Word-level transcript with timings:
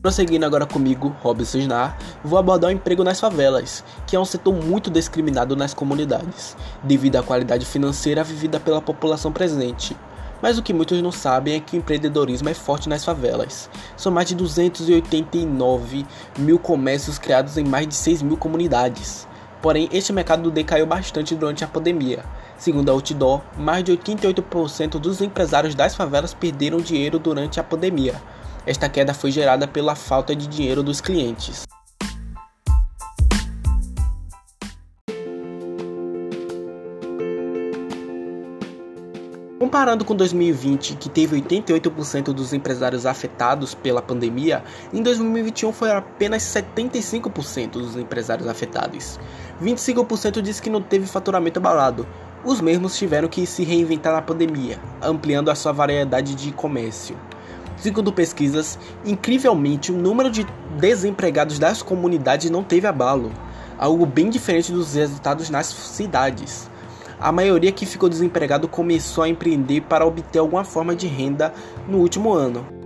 Prosseguindo 0.00 0.46
agora 0.46 0.64
comigo, 0.64 1.12
Robson 1.20 1.58
Snar, 1.58 1.98
vou 2.22 2.38
abordar 2.38 2.70
o 2.70 2.72
emprego 2.72 3.02
nas 3.02 3.18
favelas, 3.18 3.82
que 4.06 4.14
é 4.14 4.20
um 4.20 4.24
setor 4.24 4.54
muito 4.54 4.92
discriminado 4.92 5.56
nas 5.56 5.74
comunidades, 5.74 6.56
devido 6.84 7.16
à 7.16 7.22
qualidade 7.22 7.66
financeira 7.66 8.22
vivida 8.22 8.60
pela 8.60 8.80
população 8.80 9.32
presente. 9.32 9.96
Mas 10.40 10.56
o 10.56 10.62
que 10.62 10.72
muitos 10.72 11.02
não 11.02 11.10
sabem 11.10 11.54
é 11.54 11.60
que 11.60 11.76
o 11.76 11.78
empreendedorismo 11.78 12.48
é 12.48 12.54
forte 12.54 12.88
nas 12.88 13.04
favelas. 13.04 13.68
São 13.96 14.12
mais 14.12 14.28
de 14.28 14.36
289 14.36 16.06
mil 16.38 16.60
comércios 16.60 17.18
criados 17.18 17.58
em 17.58 17.64
mais 17.64 17.88
de 17.88 17.94
6 17.96 18.22
mil 18.22 18.36
comunidades. 18.36 19.26
Porém, 19.60 19.88
este 19.90 20.12
mercado 20.12 20.48
decaiu 20.52 20.86
bastante 20.86 21.34
durante 21.34 21.64
a 21.64 21.66
pandemia. 21.66 22.24
Segundo 22.56 22.88
a 22.90 22.92
Outdoor, 22.92 23.40
mais 23.56 23.82
de 23.82 23.90
88% 23.96 25.00
dos 25.00 25.20
empresários 25.20 25.74
das 25.74 25.96
favelas 25.96 26.32
perderam 26.32 26.78
dinheiro 26.78 27.18
durante 27.18 27.58
a 27.58 27.64
pandemia. 27.64 28.14
Esta 28.68 28.86
queda 28.86 29.14
foi 29.14 29.30
gerada 29.30 29.66
pela 29.66 29.94
falta 29.94 30.36
de 30.36 30.46
dinheiro 30.46 30.82
dos 30.82 31.00
clientes. 31.00 31.62
Comparando 39.58 40.04
com 40.04 40.14
2020, 40.14 40.96
que 40.96 41.08
teve 41.08 41.40
88% 41.40 42.24
dos 42.24 42.52
empresários 42.52 43.06
afetados 43.06 43.74
pela 43.74 44.02
pandemia, 44.02 44.62
em 44.92 45.02
2021 45.02 45.72
foi 45.72 45.90
apenas 45.90 46.42
75% 46.42 47.70
dos 47.70 47.96
empresários 47.96 48.46
afetados. 48.46 49.18
25% 49.62 50.42
disse 50.42 50.60
que 50.60 50.68
não 50.68 50.82
teve 50.82 51.06
faturamento 51.06 51.58
abalado. 51.58 52.06
Os 52.44 52.60
mesmos 52.60 52.98
tiveram 52.98 53.28
que 53.28 53.46
se 53.46 53.64
reinventar 53.64 54.12
na 54.12 54.20
pandemia, 54.20 54.78
ampliando 55.00 55.50
a 55.50 55.54
sua 55.54 55.72
variedade 55.72 56.34
de 56.34 56.52
comércio. 56.52 57.16
Segundo 57.80 58.12
pesquisas, 58.12 58.78
incrivelmente 59.04 59.92
o 59.92 59.96
número 59.96 60.30
de 60.30 60.44
desempregados 60.78 61.58
das 61.58 61.80
comunidades 61.80 62.50
não 62.50 62.64
teve 62.64 62.86
abalo, 62.86 63.30
algo 63.78 64.04
bem 64.04 64.28
diferente 64.28 64.72
dos 64.72 64.94
resultados 64.94 65.48
nas 65.48 65.66
cidades. 65.66 66.68
A 67.20 67.30
maioria 67.30 67.72
que 67.72 67.86
ficou 67.86 68.08
desempregado 68.08 68.68
começou 68.68 69.24
a 69.24 69.28
empreender 69.28 69.82
para 69.82 70.06
obter 70.06 70.38
alguma 70.38 70.64
forma 70.64 70.94
de 70.94 71.06
renda 71.06 71.52
no 71.88 71.98
último 71.98 72.32
ano. 72.32 72.77